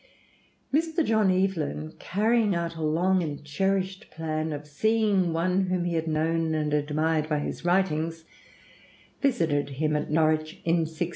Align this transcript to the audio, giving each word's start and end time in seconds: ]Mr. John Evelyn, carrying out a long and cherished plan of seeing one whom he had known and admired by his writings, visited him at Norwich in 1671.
]Mr. 0.73 1.05
John 1.05 1.29
Evelyn, 1.29 1.93
carrying 1.99 2.55
out 2.55 2.75
a 2.75 2.81
long 2.81 3.21
and 3.21 3.45
cherished 3.45 4.09
plan 4.09 4.51
of 4.51 4.65
seeing 4.65 5.31
one 5.31 5.67
whom 5.67 5.83
he 5.85 5.93
had 5.93 6.07
known 6.07 6.55
and 6.55 6.73
admired 6.73 7.29
by 7.29 7.37
his 7.37 7.63
writings, 7.63 8.25
visited 9.21 9.69
him 9.77 9.95
at 9.95 10.09
Norwich 10.09 10.53
in 10.65 10.77
1671. 10.85 11.09